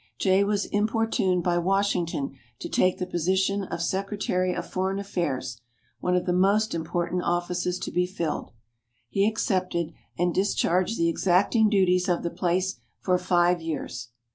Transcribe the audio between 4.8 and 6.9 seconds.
Affairs, one of the most